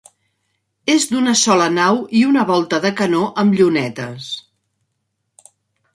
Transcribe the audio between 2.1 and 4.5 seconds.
i una volta de canó amb llunetes.